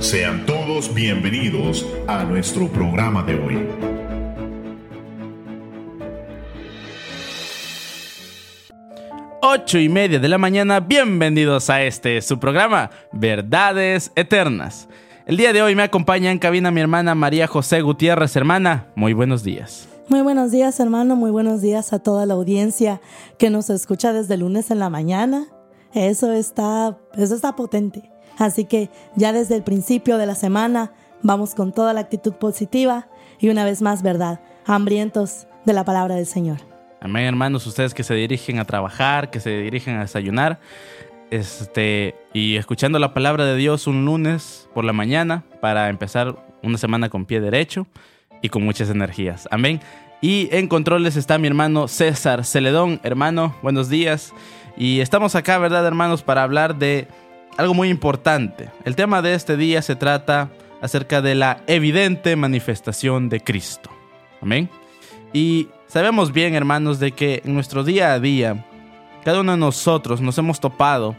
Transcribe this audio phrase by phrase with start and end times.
[0.00, 3.68] Sean todos bienvenidos a nuestro programa de hoy.
[9.42, 14.88] Ocho y media de la mañana, bienvenidos a este, su programa, Verdades Eternas.
[15.26, 18.34] El día de hoy me acompaña en cabina mi hermana María José Gutiérrez.
[18.36, 19.86] Hermana, muy buenos días.
[20.08, 21.14] Muy buenos días, hermano.
[21.14, 23.02] Muy buenos días a toda la audiencia
[23.38, 25.48] que nos escucha desde lunes en la mañana.
[25.92, 28.09] Eso está, eso está potente.
[28.40, 33.06] Así que ya desde el principio de la semana vamos con toda la actitud positiva
[33.38, 36.56] y una vez más, verdad, hambrientos de la palabra del Señor.
[37.02, 40.58] Amén, hermanos, ustedes que se dirigen a trabajar, que se dirigen a desayunar,
[41.30, 46.78] este, y escuchando la palabra de Dios un lunes por la mañana para empezar una
[46.78, 47.86] semana con pie derecho
[48.40, 49.48] y con muchas energías.
[49.50, 49.80] Amén.
[50.22, 53.00] Y en controles está mi hermano César Celedón.
[53.02, 54.32] Hermano, buenos días.
[54.78, 57.06] Y estamos acá, ¿verdad, hermanos, para hablar de
[57.60, 58.70] algo muy importante.
[58.86, 63.90] El tema de este día se trata acerca de la evidente manifestación de Cristo.
[64.40, 64.70] Amén.
[65.34, 68.64] Y sabemos bien, hermanos, de que en nuestro día a día,
[69.24, 71.14] cada uno de nosotros nos hemos topado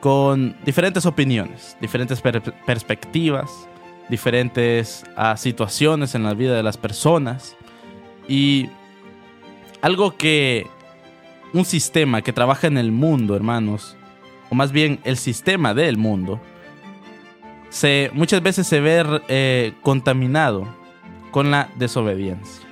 [0.00, 2.22] con diferentes opiniones, diferentes
[2.66, 3.50] perspectivas,
[4.08, 7.54] diferentes ah, situaciones en la vida de las personas.
[8.26, 8.70] Y
[9.82, 10.66] algo que
[11.52, 13.98] un sistema que trabaja en el mundo, hermanos,
[14.52, 16.38] o más bien el sistema del mundo,
[17.70, 20.68] se, muchas veces se ve eh, contaminado
[21.30, 22.62] con la desobediencia.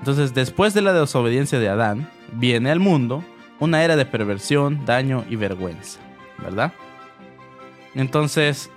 [0.00, 3.24] Entonces, después de la desobediencia de Adán, viene al mundo
[3.58, 5.98] una era de perversión, daño y vergüenza,
[6.42, 6.74] ¿verdad?
[7.94, 8.68] Entonces,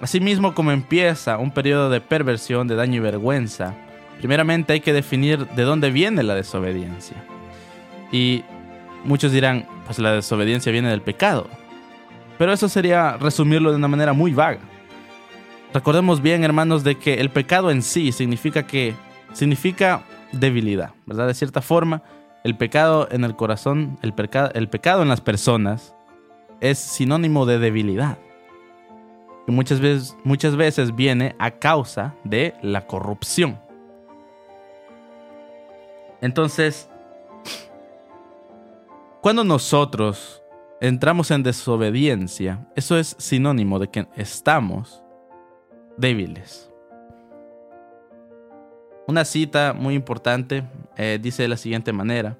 [0.00, 3.74] asimismo como empieza un periodo de perversión, de daño y vergüenza,
[4.18, 7.16] primeramente hay que definir de dónde viene la desobediencia.
[8.12, 8.44] Y
[9.08, 11.48] muchos dirán, pues la desobediencia viene del pecado.
[12.38, 14.60] Pero eso sería resumirlo de una manera muy vaga.
[15.74, 18.94] Recordemos bien, hermanos, de que el pecado en sí significa que
[19.32, 21.26] significa debilidad, ¿verdad?
[21.26, 22.02] De cierta forma,
[22.44, 24.14] el pecado en el corazón, el,
[24.54, 25.94] el pecado en las personas
[26.60, 28.18] es sinónimo de debilidad.
[29.46, 33.58] Que muchas veces, muchas veces viene a causa de la corrupción.
[36.20, 36.90] Entonces,
[39.20, 40.42] cuando nosotros
[40.80, 45.02] entramos en desobediencia, eso es sinónimo de que estamos
[45.96, 46.70] débiles.
[49.06, 50.64] Una cita muy importante
[50.96, 52.36] eh, dice de la siguiente manera,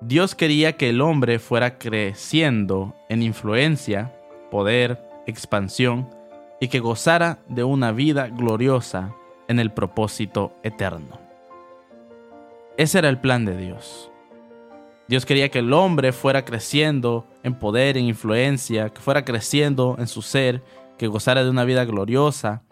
[0.00, 4.14] Dios quería que el hombre fuera creciendo en influencia,
[4.50, 6.08] poder, expansión
[6.60, 9.14] y que gozara de una vida gloriosa
[9.48, 11.20] en el propósito eterno.
[12.76, 14.10] Ese era el plan de Dios.
[15.08, 20.06] Dios quería que el hombre fuera creciendo en poder, en influencia, que fuera creciendo en
[20.06, 20.62] su ser,
[20.98, 22.62] que gozara de una vida gloriosa,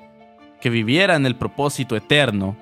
[0.60, 2.56] que viviera en el propósito eterno.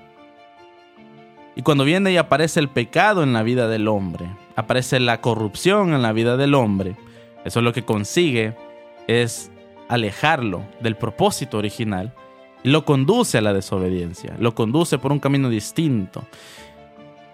[1.57, 5.93] Y cuando viene y aparece el pecado en la vida del hombre, aparece la corrupción
[5.93, 6.97] en la vida del hombre,
[7.45, 8.55] eso es lo que consigue
[9.07, 9.51] es
[9.89, 12.15] alejarlo del propósito original
[12.63, 16.25] y lo conduce a la desobediencia, lo conduce por un camino distinto.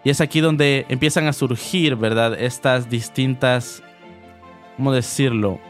[0.02, 2.40] Y es aquí donde empiezan a surgir, ¿verdad?
[2.40, 3.82] Estas distintas,
[4.76, 5.60] ¿cómo decirlo?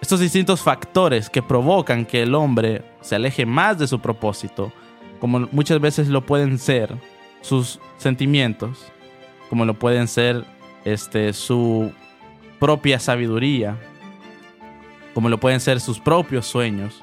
[0.00, 4.72] Estos distintos factores que provocan que el hombre se aleje más de su propósito,
[5.20, 6.94] como muchas veces lo pueden ser
[7.40, 8.78] sus sentimientos,
[9.48, 10.44] como lo pueden ser
[10.84, 11.92] este, su
[12.58, 13.76] propia sabiduría,
[15.14, 17.02] como lo pueden ser sus propios sueños.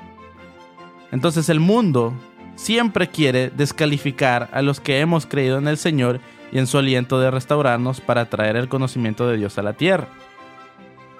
[1.11, 2.13] Entonces el mundo
[2.55, 6.19] siempre quiere descalificar a los que hemos creído en el Señor
[6.55, 10.07] y en su aliento de restaurarnos para traer el conocimiento de Dios a la tierra.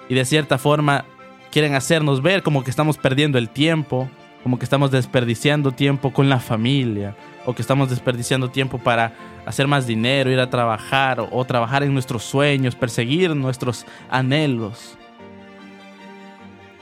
[0.08, 1.04] Y de cierta forma
[1.52, 4.08] quieren hacernos ver como que estamos perdiendo el tiempo,
[4.42, 7.14] como que estamos desperdiciando tiempo con la familia,
[7.44, 9.12] o que estamos desperdiciando tiempo para
[9.44, 14.96] hacer más dinero, ir a trabajar, o, trabajar en nuestros sueños, perseguir nuestros anhelos.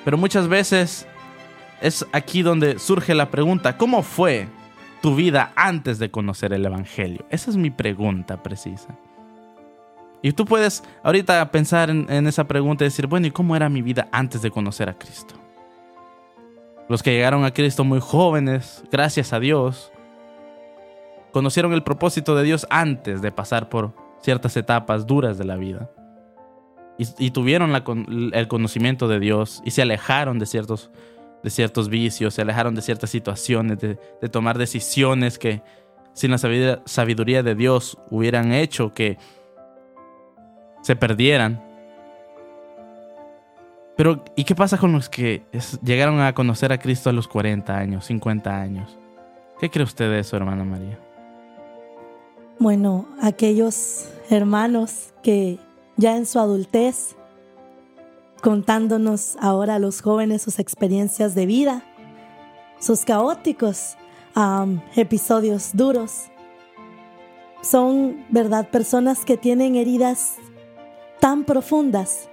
[0.04, 1.08] Pero muchas veces
[1.81, 4.46] es aquí donde surge la pregunta, ¿cómo fue
[5.04, 7.26] tu vida antes de conocer el Evangelio?
[7.28, 8.96] Esa es mi pregunta precisa.
[10.22, 13.82] Y tú puedes ahorita pensar en, esa pregunta y decir, bueno, ¿y cómo era mi
[13.82, 15.34] vida antes de conocer a Cristo?
[16.88, 19.92] Los que llegaron a Cristo muy jóvenes, gracias a Dios,
[21.32, 23.92] conocieron el propósito de Dios antes de pasar por
[24.22, 25.90] ciertas etapas duras de la vida.
[26.96, 27.74] Y, tuvieron
[28.32, 30.90] el conocimiento de Dios y se alejaron de ciertos
[31.44, 33.96] de ciertos vicios, se alejaron de ciertas situaciones, de,
[34.31, 35.61] tomar decisiones que
[36.14, 39.19] sin la sabiduría de Dios hubieran hecho que
[40.81, 41.62] se perdieran.
[43.94, 45.43] Pero, ¿y qué pasa con los que
[45.82, 48.99] llegaron a conocer a Cristo a los 40 años, 50 años?
[49.61, 50.99] ¿Qué cree usted de eso, hermana María?
[52.58, 55.58] Bueno, aquellos hermanos que
[55.99, 57.17] ya en su adultez,
[58.44, 61.82] contándonos ahora a los jóvenes sus experiencias de vida,
[62.79, 63.96] sus caóticos
[64.96, 66.25] episodios duros,
[67.62, 70.35] son, ¿verdad?, personas que tienen heridas
[71.20, 72.29] tan profundas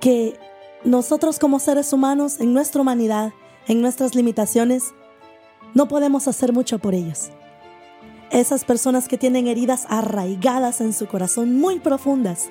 [0.00, 0.40] que
[0.82, 3.34] nosotros como seres humanos, en nuestra humanidad,
[3.66, 4.94] en nuestras limitaciones,
[5.74, 7.28] no podemos hacer mucho por ellos.
[8.30, 12.48] Esas personas que tienen heridas arraigadas en su corazón muy profundas,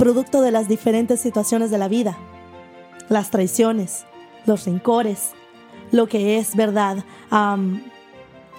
[0.00, 2.16] producto de las diferentes situaciones de la vida,
[3.10, 4.06] las traiciones,
[4.46, 5.32] los rencores,
[5.92, 7.04] lo que es verdad,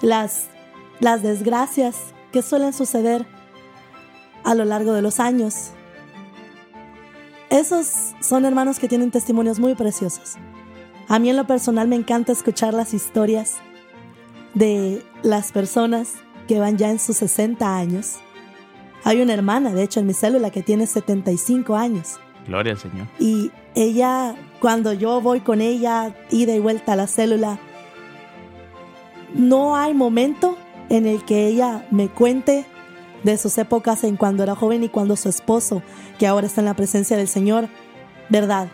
[0.04, 0.50] las,
[1.00, 1.98] las desgracias
[2.32, 3.26] que suelen suceder
[4.44, 5.72] a lo largo de los años.
[7.50, 10.36] Esos son hermanos que tienen testimonios muy preciosos.
[11.08, 13.56] A mí en lo personal me encanta escuchar las historias
[14.54, 16.14] de las personas
[16.48, 18.20] que van ya en sus 60 años.
[19.04, 22.20] Hay una hermana, de hecho, en mi célula que tiene 75 años.
[22.48, 23.08] Gloria al Señor.
[23.20, 27.60] Y ella, cuando yo voy con ella, ida y vuelta a la célula,
[29.34, 30.58] no hay momento
[30.90, 32.66] en el que ella me cuente
[33.24, 35.82] de sus épocas en cuando era joven y cuando su esposo,
[36.20, 37.70] que ahora está en la presencia del Señor,
[38.30, 38.68] ¿verdad?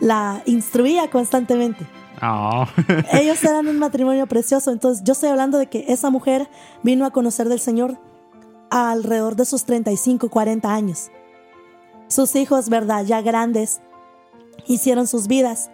[0.00, 1.86] La instruía constantemente.
[2.22, 2.66] Oh.
[3.12, 6.48] Ellos eran un matrimonio precioso, entonces yo estoy hablando de que esa mujer
[6.82, 7.98] vino a conocer del Señor
[8.70, 11.10] alrededor de sus 35, 40 años.
[12.08, 13.04] Sus hijos, ¿verdad?
[13.04, 13.80] Ya grandes,
[14.66, 15.70] hicieron sus vidas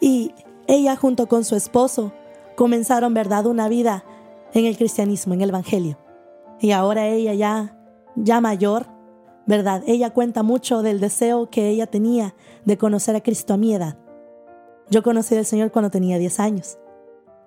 [0.00, 0.34] y
[0.66, 2.12] ella junto con su esposo
[2.56, 4.04] comenzaron, ¿verdad?, una vida
[4.52, 5.98] en el cristianismo, en el Evangelio.
[6.60, 7.76] Y ahora ella ya,
[8.14, 8.86] ya mayor,
[9.46, 9.82] ¿verdad?
[9.86, 12.34] Ella cuenta mucho del deseo que ella tenía
[12.64, 13.98] de conocer a Cristo a mi edad.
[14.90, 16.78] Yo conocí al Señor cuando tenía 10 años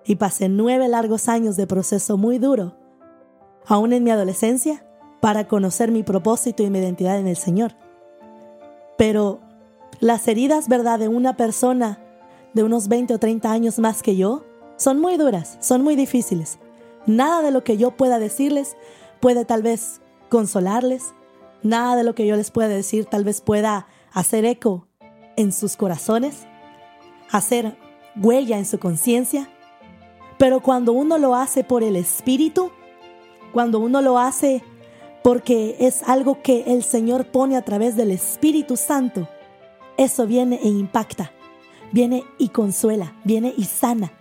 [0.04, 2.76] y pasé nueve largos años de proceso muy duro,
[3.66, 4.85] aún en mi adolescencia,
[5.20, 7.74] para conocer mi propósito y mi identidad en el Señor.
[8.96, 9.40] Pero
[10.00, 11.98] las heridas, ¿verdad?, de una persona
[12.54, 14.44] de unos 20 o 30 años más que yo,
[14.76, 16.58] son muy duras, son muy difíciles.
[17.06, 18.76] Nada de lo que yo pueda decirles
[19.20, 21.14] puede tal vez consolarles.
[21.62, 24.86] Nada de lo que yo les pueda decir tal vez pueda hacer eco
[25.36, 26.46] en sus corazones,
[27.30, 27.76] hacer
[28.16, 29.48] huella en su conciencia.
[30.38, 32.70] Pero cuando uno lo hace por el Espíritu,
[33.52, 34.62] cuando uno lo hace
[35.26, 39.28] porque es algo que el Señor pone a través del Espíritu Santo,
[39.96, 41.32] eso viene e impacta,
[41.90, 44.12] viene y consuela, viene y sana,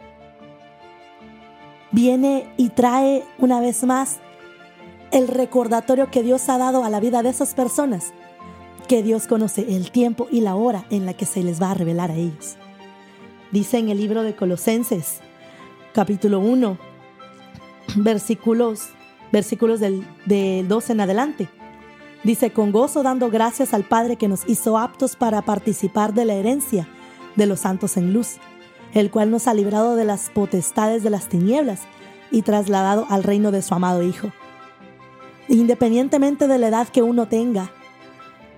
[1.92, 4.18] viene y trae una vez más
[5.12, 8.12] el recordatorio que Dios ha dado a la vida de esas personas,
[8.88, 11.76] que Dios conoce el tiempo y la hora en la que se les va a
[11.76, 12.56] revelar a ellos.
[13.52, 15.20] Dice en el libro de Colosenses,
[15.94, 16.80] capítulo 1,
[17.98, 18.95] versículos,
[19.32, 21.50] versículos del, del 12 en adelante.
[22.24, 26.34] Dice, con gozo dando gracias al Padre que nos hizo aptos para participar de la
[26.34, 26.88] herencia
[27.36, 28.40] de los santos en luz
[28.96, 31.82] el cual nos ha librado de las potestades de las tinieblas
[32.32, 34.32] y trasladado al reino de su amado Hijo.
[35.50, 37.70] Independientemente de la edad que uno tenga,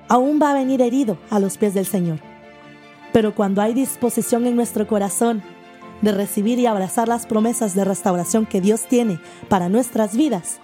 [0.08, 2.20] aún va a venir herido a los pies del Señor.
[3.12, 5.42] Pero cuando hay disposición en nuestro corazón
[6.02, 10.60] de recibir y abrazar las promesas de restauración que Dios tiene para nuestras vidas,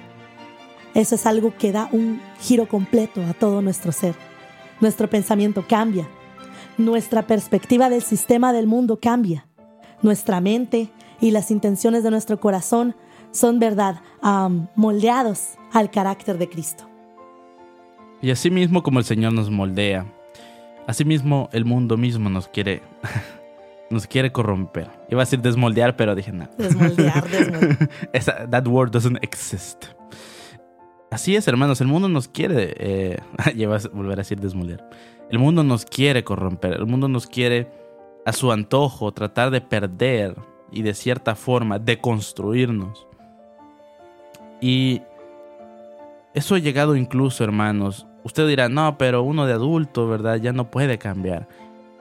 [0.94, 4.16] eso es algo que da un giro completo a todo nuestro ser.
[4.80, 6.08] Nuestro pensamiento cambia,
[6.78, 9.48] nuestra perspectiva del sistema del mundo cambia.
[10.02, 12.96] Nuestra mente y las intenciones de nuestro corazón
[13.32, 14.02] son verdad,
[14.76, 16.88] moldeados al carácter de Cristo.
[18.22, 20.06] Y así mismo como el Señor nos moldea,
[20.88, 22.84] así mismo el mundo mismo nos quiere,
[23.94, 24.90] nos quiere corromper.
[25.10, 26.52] Iba a decir desmoldear, pero dije nada.
[26.58, 28.50] Desmoldear, desmoldear.
[28.50, 29.86] that word doesn't exist.
[31.12, 33.52] Así es, hermanos, el mundo nos quiere, eh, a
[33.96, 34.90] volver a decir desmoldear.
[35.30, 37.70] El mundo nos quiere corromper, el mundo nos quiere
[38.26, 40.36] a su antojo, tratar de perder
[40.72, 43.08] y de cierta forma deconstruirnos.
[44.60, 45.02] Y
[46.34, 48.08] eso ha llegado incluso, hermanos.
[48.24, 50.38] Usted dirá, no, pero uno de adulto, ¿verdad?
[50.38, 51.48] Ya no puede cambiar.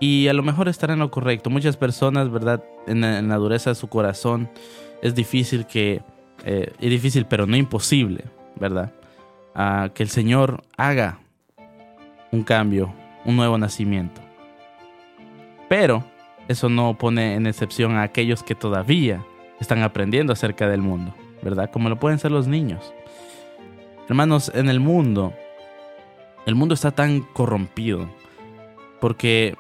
[0.03, 1.49] Y a lo mejor estará en lo correcto.
[1.49, 2.65] Muchas personas, ¿verdad?
[2.89, 4.51] En, la dureza de su corazón
[5.01, 6.03] es difícil que...
[6.45, 8.25] Eh, es difícil, pero no imposible,
[8.57, 8.93] ¿verdad?
[9.95, 11.21] que el Señor haga
[12.33, 12.93] un cambio,
[13.25, 14.21] un nuevo nacimiento.
[15.69, 16.03] Pero
[16.49, 19.25] eso no pone en excepción a aquellos que todavía
[19.61, 21.71] están aprendiendo acerca del mundo, ¿verdad?
[21.71, 22.93] Como lo pueden ser los niños.
[24.09, 25.33] Hermanos, en el mundo,
[26.45, 28.09] el mundo está tan corrompido
[29.01, 29.55] porque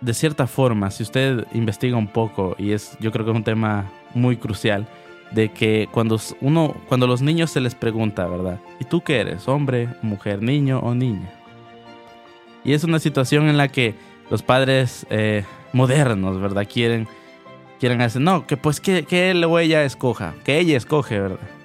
[0.00, 3.44] de cierta forma, si usted investiga un poco, y es, yo creo que es un
[3.44, 4.86] tema muy crucial,
[5.30, 8.60] de que cuando uno, cuando los niños se les pregunta, ¿verdad?
[8.80, 9.46] ¿Y tú qué eres?
[9.46, 11.30] ¿Hombre, mujer, niño o niña?
[12.64, 13.94] Y es una situación en la que
[14.28, 16.66] los padres eh, modernos, ¿verdad?
[16.70, 17.06] Quieren,
[17.78, 21.59] quieren hacer, no, que pues que, que él o ella escoja, que ella escoge, ¿verdad?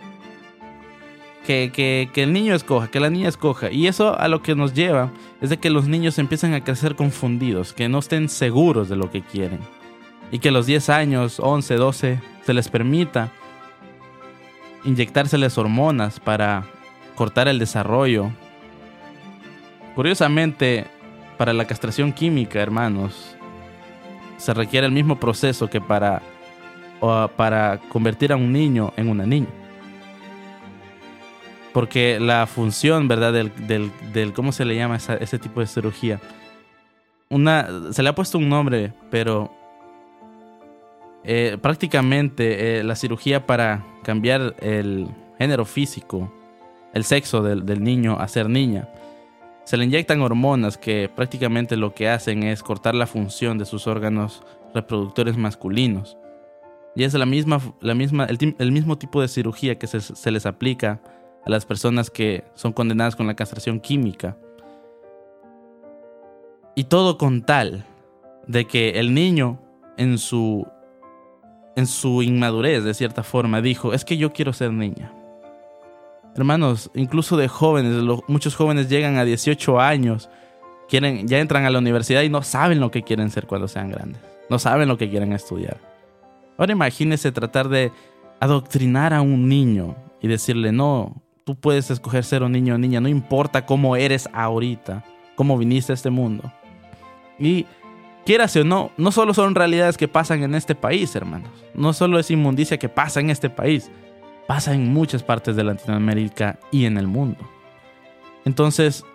[1.46, 1.72] Que,
[2.12, 3.72] que, el niño escoja, que la niña escoja.
[3.72, 5.12] Y eso a lo que nos lleva
[5.42, 9.12] es de que los niños empiezan a crecer confundidos, que no estén seguros de lo
[9.12, 9.60] que quieren.
[10.32, 13.32] Y que a los 10 años, 11, 12, se les permita
[14.86, 16.66] inyectárseles hormonas para
[17.16, 18.32] cortar el desarrollo.
[19.94, 20.88] Curiosamente,
[21.38, 23.36] para la castración química, hermanos,
[24.38, 26.22] se requiere el mismo proceso que para,
[27.36, 29.65] para convertir a un niño en una niña.
[31.76, 33.34] Porque la función, ¿verdad?
[33.34, 36.22] Del, ¿cómo se le llama ese tipo de cirugía?
[37.30, 39.54] Una, se le ha puesto un nombre, pero
[41.26, 46.34] eh, prácticamente eh, la cirugía para cambiar el género físico,
[46.94, 48.88] el sexo del, del, niño a ser niña,
[49.66, 53.86] se le inyectan hormonas que prácticamente lo que hacen es cortar la función de sus
[53.86, 56.16] órganos reproductores masculinos.
[56.96, 60.46] Y es la misma, la misma, el, mismo tipo de cirugía que se, se les
[60.46, 61.02] aplica
[61.46, 64.38] a las personas que son condenadas con la castración química.
[66.76, 67.86] Y todo con tal
[68.48, 69.60] de que el niño
[69.98, 70.68] en su
[71.76, 75.12] en su inmadurez, de cierta forma, dijo, es que yo quiero ser niña.
[76.36, 80.30] Hermanos, incluso de jóvenes, muchos jóvenes llegan a 18 años,
[80.88, 83.92] quieren, ya entran a la universidad y no saben lo que quieren ser cuando sean
[83.92, 84.22] grandes.
[84.50, 85.78] No saben lo que quieren estudiar.
[86.58, 87.92] Ahora imagínese tratar de
[88.40, 93.00] adoctrinar a un niño y decirle, no, tú puedes escoger ser un niño o niña,
[93.00, 96.52] no importa cómo eres ahorita, cómo viniste a este mundo.
[97.38, 97.68] Y
[98.26, 101.52] quieras o no, no solo son realidades que pasan en este país, hermanos.
[101.76, 103.92] No solo es inmundicia que pasa en este país,
[104.48, 107.38] pasa en muchas partes de Latinoamérica y en el mundo.
[108.44, 109.06] Entonces,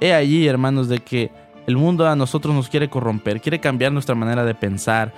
[0.00, 1.30] he allí, hermanos, de que
[1.66, 5.14] el mundo a nosotros nos quiere corromper, quiere cambiar nuestra manera de pensar,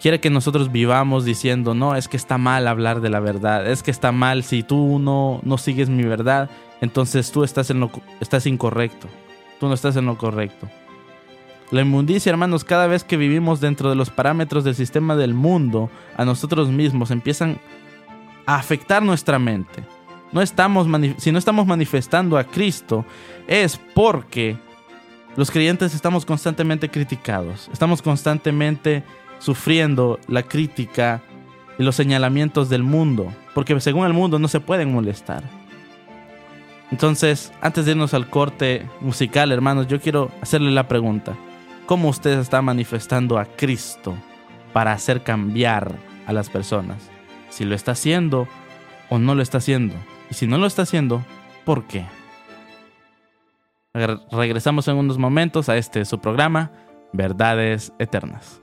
[0.00, 3.82] quiere que nosotros vivamos diciendo, no, es que está mal hablar de la verdad, es
[3.82, 7.90] que está mal si tú no, no sigues mi verdad, entonces tú estás, en lo,
[8.20, 9.08] estás incorrecto,
[9.58, 10.68] tú no estás en lo correcto.
[11.70, 15.88] La inmundicia, hermanos, cada vez que vivimos dentro de los parámetros del sistema del mundo,
[16.16, 17.60] a nosotros mismos empiezan
[18.44, 19.84] a afectar nuestra mente.
[20.32, 20.88] No estamos
[21.18, 23.04] si no estamos manifestando a Cristo,
[23.46, 24.56] es porque
[25.36, 29.04] los creyentes estamos constantemente criticados, estamos constantemente
[29.40, 31.20] sufriendo la crítica
[31.78, 35.42] y los señalamientos del mundo, porque según el mundo no se pueden molestar.
[36.92, 41.36] Entonces, antes de irnos al corte musical, hermanos, yo quiero hacerle la pregunta
[41.86, 44.14] cómo usted está manifestando a Cristo
[44.72, 47.10] para hacer cambiar a las personas.
[47.48, 48.46] Si lo está haciendo
[49.08, 49.94] o no lo está haciendo.
[50.30, 51.24] Y si no lo está haciendo,
[51.64, 52.06] ¿por qué?
[53.92, 56.70] Regresamos en unos momentos a este su programa,
[57.12, 58.60] Verdades Eternas.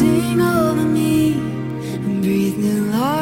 [0.00, 1.34] sing over me
[2.04, 3.19] and breathe new life.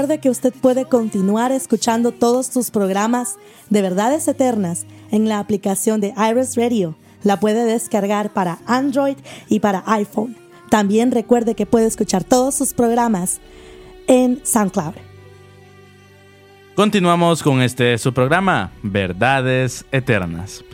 [0.00, 3.36] Recuerde que usted puede continuar escuchando todos sus programas
[3.68, 6.96] de verdades eternas en la aplicación de Iris Radio.
[7.22, 9.18] La puede descargar para Android
[9.50, 10.38] y para iPhone.
[10.70, 13.42] También recuerde que puede escuchar todos sus programas
[14.06, 14.94] en SoundCloud.
[16.74, 20.64] Continuamos con este su programa, Verdades Eternas.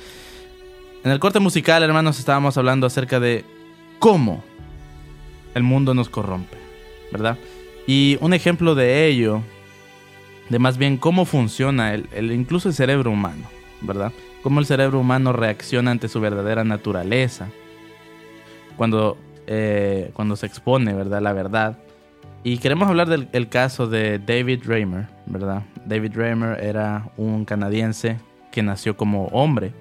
[1.03, 3.45] En el corte musical, hermanos, estábamos hablando acerca de
[3.99, 4.45] cómo
[5.57, 6.59] el mundo nos corrompe,
[7.11, 7.37] ¿verdad?
[7.87, 9.43] Y un ejemplo de ello,
[10.49, 13.45] de más bien cómo funciona el, incluso el cerebro humano,
[13.81, 14.13] ¿verdad?
[14.43, 17.49] Cómo el cerebro humano reacciona ante su verdadera naturaleza
[18.77, 21.21] cuando, eh, cuando se expone, ¿verdad?
[21.21, 21.79] La verdad.
[22.43, 25.63] Y queremos hablar del caso de David Raymer, ¿verdad?
[25.85, 28.19] David Raymer era un canadiense
[28.53, 29.73] que nació como hombre,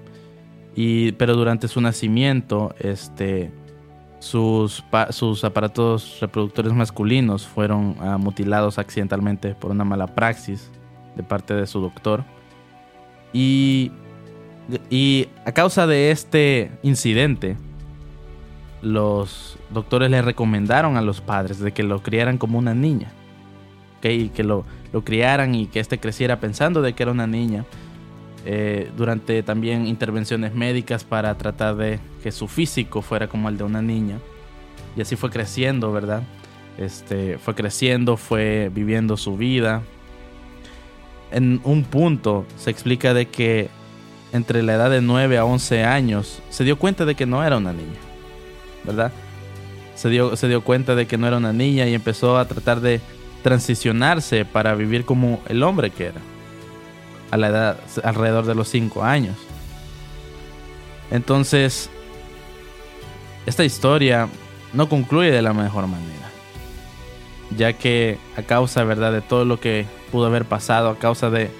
[0.74, 3.50] y, pero durante su nacimiento, este,
[4.18, 10.70] sus, sus aparatos reproductores masculinos fueron ah, mutilados accidentalmente por una mala praxis
[11.14, 12.24] de parte de su doctor.
[13.32, 13.92] Y,
[14.90, 17.56] y a causa de este incidente,
[18.82, 23.12] los doctores le recomendaron a los padres de que lo criaran como una niña.
[24.02, 27.64] Y que lo, lo criaran y que éste creciera pensando de que era una niña.
[28.48, 33.64] Eh, durante también intervenciones médicas para tratar de que su físico fuera como el de
[33.64, 34.20] una niña.
[34.96, 36.22] Y así fue creciendo, ¿verdad?
[36.78, 39.82] Este, fue creciendo, fue viviendo su vida.
[41.32, 43.68] En un punto se explica de que
[44.32, 47.56] entre la edad de 9 a 11 años se dio cuenta de que no era
[47.56, 47.98] una niña,
[48.84, 49.10] ¿verdad?
[49.96, 52.80] Se dio, se dio cuenta de que no era una niña y empezó a tratar
[52.80, 53.00] de
[53.42, 56.20] transicionarse para vivir como el hombre que era
[57.36, 59.36] a la edad alrededor de los 5 años.
[61.10, 61.88] Entonces,
[63.46, 64.28] esta historia
[64.72, 66.28] no concluye de la mejor manera,
[67.56, 71.50] ya que a causa, ¿verdad?, de todo lo que pudo haber pasado, a causa de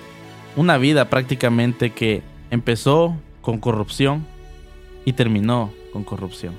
[0.56, 4.26] una vida prácticamente que empezó con corrupción
[5.04, 6.58] y terminó con corrupción,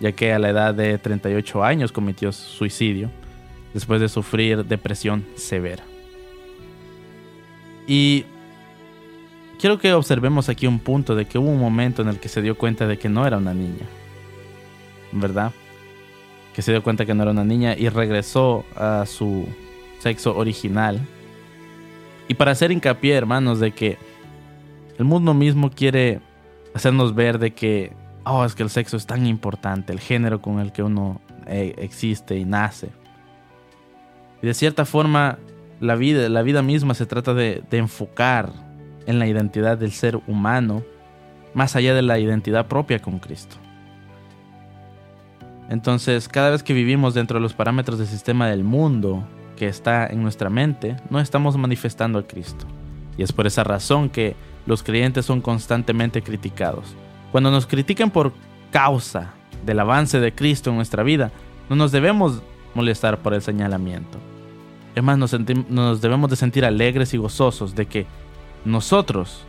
[0.00, 3.10] ya que a la edad de 38 años cometió suicidio
[3.72, 5.84] después de sufrir depresión severa.
[7.86, 8.26] Y
[9.62, 12.42] quiero que observemos aquí un punto de que hubo un momento en el que se
[12.42, 13.86] dio cuenta de que no era una niña.
[15.12, 15.52] ¿Verdad?
[16.52, 19.46] Que se dio cuenta que no era una niña y regresó a su
[20.00, 20.98] sexo original.
[22.26, 23.98] Y para hacer hincapié, hermanos, de que
[24.98, 26.20] el mundo mismo quiere
[26.74, 27.92] hacernos ver de que,
[28.24, 31.72] oh, es que el sexo es tan importante, el género con el que uno eh,
[31.78, 32.88] existe y nace.
[34.42, 35.38] Y de cierta forma,
[35.78, 38.71] la vida, la vida misma se trata de, enfocar
[39.06, 40.82] en la identidad del ser humano
[41.54, 43.56] más allá de la identidad propia con Cristo.
[45.68, 50.06] Entonces, cada vez que vivimos dentro de los parámetros del sistema del mundo que está
[50.06, 52.66] en nuestra mente, no estamos manifestando a Cristo.
[53.16, 54.34] Y es por esa razón que
[54.66, 56.94] los creyentes son constantemente criticados.
[57.30, 58.32] Cuando nos critican por
[58.70, 59.34] causa
[59.64, 61.30] del avance de Cristo en nuestra vida,
[61.68, 62.42] no nos debemos
[62.74, 64.18] molestar por el señalamiento.
[64.94, 68.06] Es más, nos, debemos de sentir alegres y gozosos de que
[68.64, 69.44] nosotros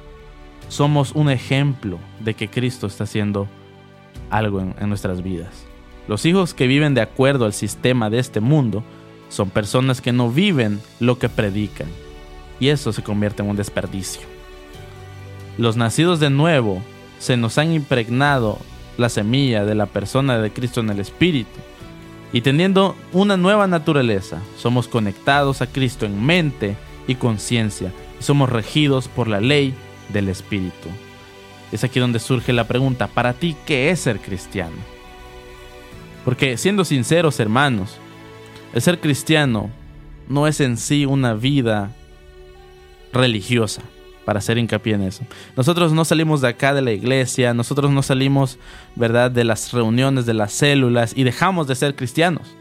[0.70, 3.48] somos un ejemplo de que Cristo está haciendo
[4.30, 5.66] algo en, en nuestras vidas.
[6.08, 8.84] Los hijos que viven de acuerdo al sistema de este mundo
[9.30, 11.88] son personas que no viven lo que predican
[12.60, 14.22] y eso se convierte en un desperdicio.
[15.58, 16.82] Los nacidos de nuevo
[17.20, 18.58] se nos han impregnado
[18.98, 21.60] la semilla de la persona de Cristo en el Espíritu
[22.32, 26.76] y teniendo una nueva naturaleza, somos conectados a Cristo en mente
[27.08, 29.74] y conciencia y somos regidos por la ley
[30.10, 30.90] del Espíritu.
[31.72, 34.78] Es aquí donde surge la pregunta, para ti, ¿qué es ser cristiano?
[36.24, 37.98] Porque siendo sinceros, hermanos,
[38.74, 39.70] el ser cristiano
[40.30, 41.92] no es en sí una vida
[43.12, 43.82] religiosa
[44.26, 45.24] para hacer hincapié en eso.
[45.58, 48.58] Nosotros no salimos de acá de la iglesia, nosotros no salimos,
[48.96, 52.56] ¿verdad?, de las reuniones, de las células y dejamos de ser cristianos.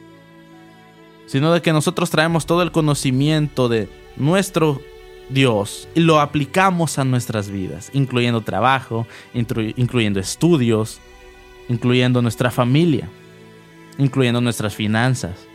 [1.27, 4.83] Sino de que nosotros traemos todo el conocimiento de nuestro
[5.31, 11.01] Dios y lo aplicamos a nuestras vidas, incluyendo trabajo, incluyendo estudios,
[11.69, 13.09] incluyendo nuestra familia,
[13.99, 15.47] incluyendo nuestras finanzas,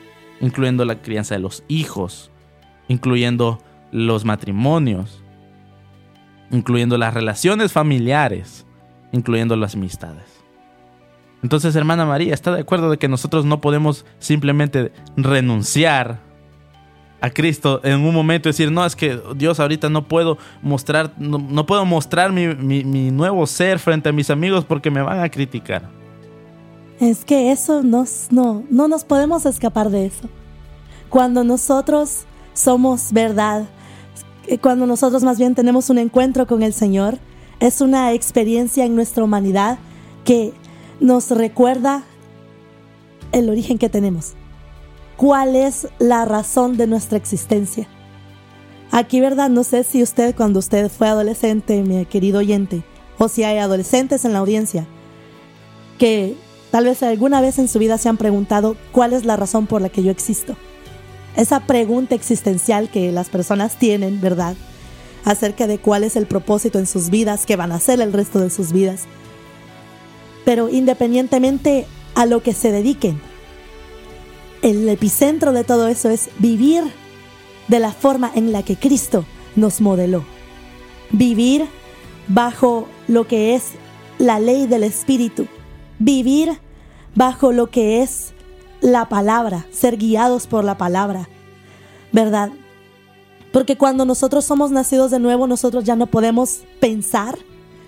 [0.42, 2.32] incluyendo la crianza de los hijos,
[2.88, 5.24] incluyendo los matrimonios,
[6.52, 8.66] incluyendo las relaciones familiares,
[9.12, 10.44] incluyendo las amistades.
[11.44, 16.27] Entonces, hermana María, ¿está de acuerdo de que nosotros no podemos simplemente renunciar
[17.20, 21.66] a Cristo en un momento decir, no, es que Dios ahorita no puedo mostrar, no,
[21.66, 25.90] puedo mostrar mi, mi, nuevo ser frente a mis amigos porque me van a criticar?
[27.00, 30.30] Es que eso nos, no, no nos podemos escapar de eso.
[31.10, 33.66] Cuando nosotros somos verdad,
[34.62, 37.18] cuando nosotros más bien tenemos un encuentro con el Señor,
[37.60, 39.80] es una experiencia en nuestra humanidad
[40.24, 40.54] que
[41.00, 42.04] nos recuerda
[43.32, 44.36] el origen que tenemos.
[45.18, 47.88] ¿Cuál es la razón de nuestra existencia?
[48.92, 49.50] Aquí, ¿verdad?
[49.50, 52.84] No sé si usted, cuando usted fue adolescente, mi querido oyente,
[53.18, 54.86] o si hay adolescentes en la audiencia,
[55.98, 56.36] que
[56.70, 59.82] tal vez alguna vez en su vida se han preguntado cuál es la razón por
[59.82, 60.56] la que yo existo.
[61.36, 64.56] Esa pregunta existencial que las personas tienen, ¿verdad?
[65.26, 68.40] Acerca de cuál es el propósito en sus vidas, qué van a hacer el resto
[68.40, 69.06] de sus vidas.
[70.46, 73.20] Pero independientemente a lo que se dediquen,
[74.70, 76.84] el epicentro de todo eso es vivir
[77.70, 79.24] de la forma en la que Cristo
[79.56, 80.26] nos modeló.
[81.10, 81.66] Vivir
[82.28, 83.72] bajo lo que es
[84.20, 85.48] la ley del Espíritu.
[86.00, 86.60] Vivir
[87.16, 88.34] bajo lo que es
[88.82, 91.30] la palabra, ser guiados por la palabra.
[92.12, 92.50] ¿Verdad?
[93.54, 97.38] Porque cuando nosotros somos nacidos de nuevo, nosotros ya no podemos pensar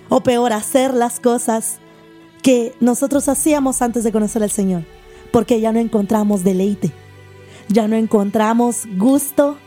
[0.07, 1.79] o peor hacer las cosas
[2.41, 4.98] que nosotros hacíamos antes de conocer al Señor.
[5.31, 6.91] Porque ya no encontramos deleite.
[7.67, 9.57] Ya no encontramos gusto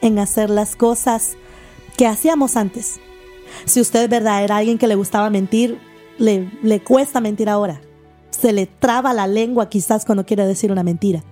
[0.00, 1.36] en hacer las cosas
[1.96, 3.00] que hacíamos antes.
[3.64, 5.78] Si usted verdad era alguien que le gustaba mentir,
[6.18, 7.80] le, le cuesta mentir ahora.
[8.30, 11.22] Se le traba la lengua quizás cuando quiere decir una mentira.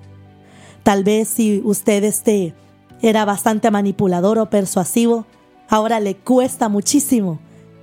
[0.83, 2.55] Tal vez si usted este,
[3.01, 5.27] era bastante manipulador o persuasivo,
[5.69, 7.39] ahora le cuesta muchísimo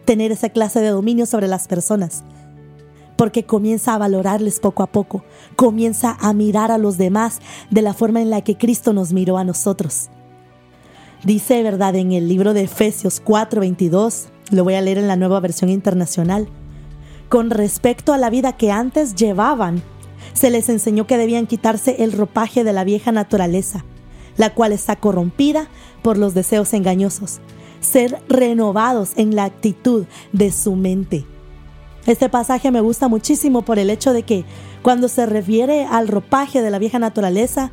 [0.05, 2.23] tener esa clase de dominio sobre las personas.
[3.15, 5.23] Porque comienza a valorarles poco a poco,
[5.55, 9.37] comienza a mirar a los demás de la forma en la que Cristo nos miró
[9.37, 10.09] a nosotros.
[11.23, 15.39] Dice, verdad, en el libro de Efesios 4:22, lo voy a leer en la nueva
[15.39, 16.47] versión internacional.
[17.29, 19.81] Con respecto a la vida que antes llevaban,
[20.33, 23.85] se les enseñó que debían quitarse el ropaje de la vieja naturaleza,
[24.37, 25.67] la cual está corrompida
[26.03, 27.39] por los deseos engañosos,
[27.79, 31.25] ser renovados en la actitud de su mente.
[32.05, 34.45] Este pasaje me gusta muchísimo por el hecho de que
[34.81, 37.71] cuando se refiere al ropaje de la vieja naturaleza,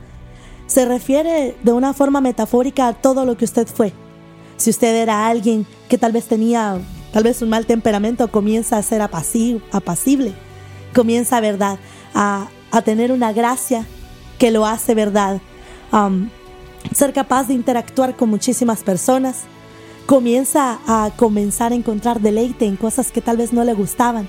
[0.67, 3.93] se refiere de una forma metafórica a todo lo que usted fue.
[4.57, 6.81] Si usted era alguien que tal vez tenía
[7.13, 10.33] tal vez un mal temperamento, comienza a ser apacible,
[10.95, 11.79] comienza, ¿verdad?,
[12.15, 12.49] a,
[12.85, 13.87] tener una gracia
[14.39, 15.41] que lo hace, ¿verdad?,
[16.95, 19.43] ser capaz de interactuar con muchísimas personas,
[20.07, 24.29] comienza a comenzar a encontrar deleite en cosas que tal vez no le gustaban,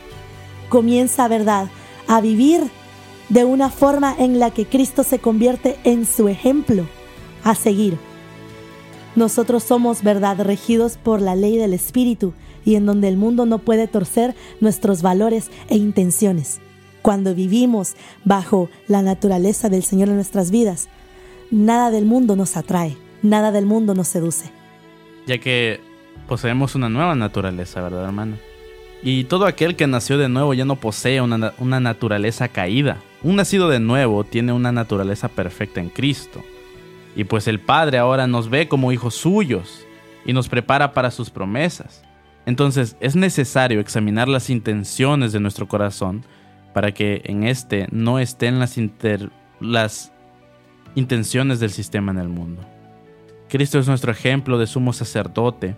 [0.70, 1.68] comienza, ¿verdad?,
[2.08, 2.62] a vivir
[3.30, 6.86] de una forma en la que Cristo se convierte en su ejemplo
[7.44, 7.98] a seguir.
[9.16, 12.34] Nosotros somos, verdad, regidos por la ley del Espíritu
[12.66, 16.60] y en donde el mundo no puede torcer nuestros valores e intenciones.
[17.02, 20.88] Cuando vivimos bajo la naturaleza del Señor en nuestras vidas,
[21.52, 24.63] nada del mundo nos atrae, nada del mundo nos seduce.
[25.26, 25.80] Ya que
[26.28, 28.38] poseemos una nueva naturaleza, ¿verdad, hermano?
[29.02, 33.36] Y todo aquel que nació de nuevo ya no posee una, una naturaleza caída, un
[33.36, 36.42] nacido de nuevo tiene una naturaleza perfecta en Cristo.
[37.16, 39.86] Y pues el Padre ahora nos ve como hijos suyos
[40.26, 42.04] y nos prepara para sus promesas.
[42.46, 46.26] Entonces es necesario examinar las intenciones de nuestro corazón
[46.74, 48.78] para que en este no estén las,
[49.60, 50.12] las
[50.96, 52.73] intenciones del sistema en el mundo.
[53.54, 55.76] Cristo es nuestro ejemplo de sumo sacerdote,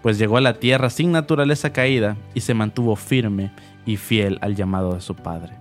[0.00, 3.50] pues llegó a la tierra sin naturaleza caída y se mantuvo firme
[3.84, 5.54] y fiel al llamado de su Padre.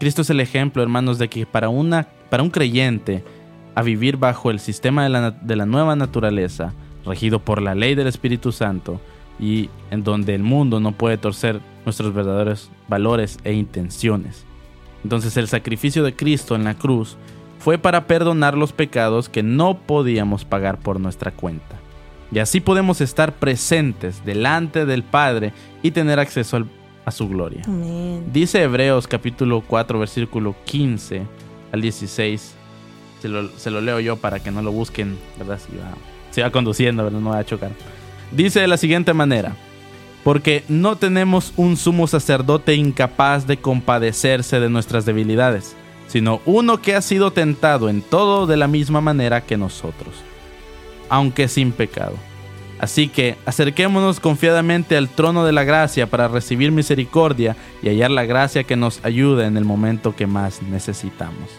[0.00, 3.22] Cristo es el ejemplo, hermanos, de que para, una, para un creyente
[3.76, 6.72] a vivir bajo el sistema de la, de la nueva naturaleza,
[7.04, 9.00] regido por la ley del Espíritu Santo,
[9.38, 14.44] y en donde el mundo no puede torcer nuestros verdaderos valores e intenciones.
[15.04, 17.16] Entonces el sacrificio de Cristo en la cruz
[17.66, 21.74] fue para perdonar los pecados que no podíamos pagar por nuestra cuenta.
[22.30, 25.52] Y así podemos estar presentes delante del Padre
[25.82, 26.68] y tener acceso al
[27.04, 27.64] a su gloria.
[28.32, 31.22] Dice Hebreos capítulo 4 versículo 15
[31.72, 32.54] al 16.
[33.20, 33.28] Se
[33.70, 35.58] lo, leo yo para que no lo busquen, ¿verdad?
[35.58, 35.90] Si va,
[36.30, 37.18] se va conduciendo, ¿verdad?
[37.18, 37.72] No va a chocar.
[38.30, 39.56] Dice de la siguiente manera.
[40.22, 45.74] Porque no tenemos un sumo sacerdote incapaz de compadecerse de nuestras debilidades,
[46.06, 50.14] sino uno que ha sido tentado en todo de la misma manera que nosotros,
[51.08, 52.14] aunque sin pecado.
[52.78, 58.26] Así que acerquémonos confiadamente al trono de la gracia para recibir misericordia y hallar la
[58.26, 61.50] gracia que nos ayude en el momento que más necesitamos.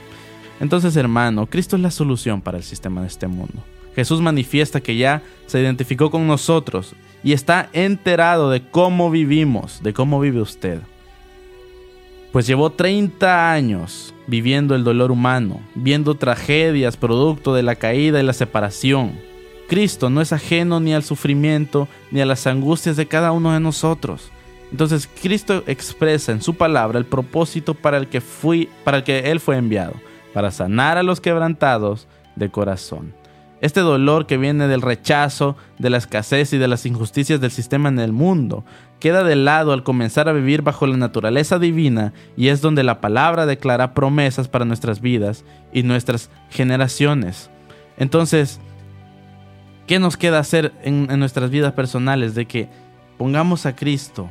[0.60, 3.64] Entonces, hermano, Cristo es la solución para el sistema de este mundo.
[3.96, 9.94] Jesús manifiesta que ya se identificó con nosotros y está enterado de cómo vivimos, de
[9.94, 10.82] cómo vive usted.
[12.32, 18.24] Pues llevó 30 años viviendo el dolor humano, viendo tragedias producto de la caída y
[18.24, 19.20] la separación.
[19.68, 23.60] Cristo no es ajeno ni al sufrimiento ni a las angustias de cada uno de
[23.60, 24.32] nosotros.
[24.72, 29.32] Entonces Cristo expresa en su palabra el propósito para el que fui, para el que
[29.32, 29.94] él fue enviado,
[30.34, 33.14] para sanar a los quebrantados de corazón.
[33.60, 37.90] Este dolor que viene del rechazo, de la escasez y de las injusticias del sistema
[37.90, 38.64] en el mundo
[39.00, 43.02] queda de lado al comenzar a vivir bajo la naturaleza divina y es donde la
[43.02, 45.44] palabra declara promesas para nuestras vidas
[45.74, 47.50] y nuestras generaciones.
[47.98, 48.60] Entonces,
[49.88, 52.36] ¿qué nos queda hacer en, nuestras vidas personales?
[52.36, 52.70] De que
[53.18, 54.30] pongamos a Cristo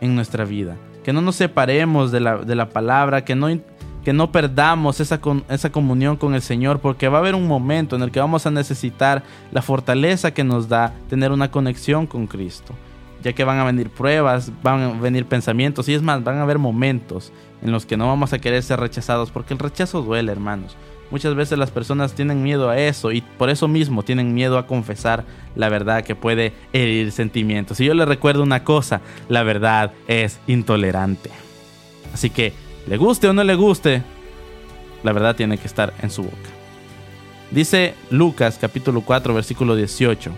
[0.00, 3.48] en nuestra vida, que no nos separemos de la, de la palabra, que no
[4.06, 7.96] que no perdamos esa, esa comunión con el Señor, porque va a haber un momento
[7.96, 12.28] en el que vamos a necesitar la fortaleza que nos da tener una conexión con
[12.28, 12.72] Cristo,
[13.24, 16.42] ya que van a venir pruebas, van a venir pensamientos, y es más, van a
[16.42, 20.30] haber momentos en los que no vamos a querer ser rechazados, porque el rechazo duele,
[20.30, 20.76] hermanos.
[21.10, 24.68] Muchas veces las personas tienen miedo a eso y por eso mismo tienen miedo a
[24.68, 25.24] confesar
[25.56, 27.80] la verdad que puede herir sentimientos.
[27.80, 31.30] Y yo les recuerdo una cosa, la verdad es intolerante.
[32.14, 32.52] Así que
[32.86, 34.02] le guste o no le guste,
[35.02, 36.50] la verdad tiene que estar en su boca.
[37.50, 40.32] Dice Lucas capítulo 4 versículo 18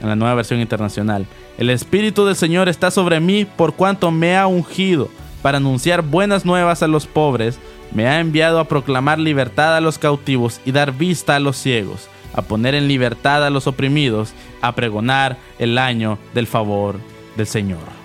[0.00, 1.26] en la nueva versión internacional.
[1.58, 5.08] El Espíritu del Señor está sobre mí por cuanto me ha ungido
[5.42, 7.58] para anunciar buenas nuevas a los pobres,
[7.92, 12.08] me ha enviado a proclamar libertad a los cautivos y dar vista a los ciegos,
[12.34, 16.96] a poner en libertad a los oprimidos, a pregonar el año del favor
[17.36, 17.97] del Señor.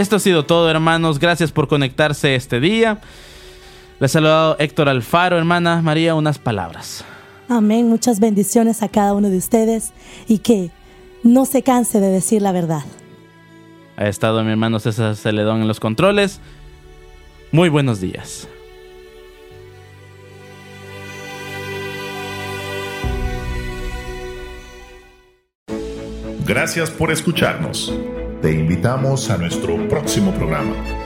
[0.00, 1.18] Esto ha sido todo, hermanos.
[1.18, 3.02] Gracias por conectarse este día.
[4.00, 7.04] Les ha saludado Héctor Alfaro, hermana María, unas palabras.
[7.50, 7.86] Amén.
[7.90, 9.92] Muchas bendiciones a cada uno de ustedes
[10.26, 10.70] y que
[11.22, 12.82] no se canse de decir la verdad.
[13.98, 16.40] Ha estado mi hermano César Celedón en los controles.
[17.52, 18.48] Muy buenos días.
[26.46, 27.92] Gracias por escucharnos.
[28.42, 30.99] Te invitamos a nuestro próximo programa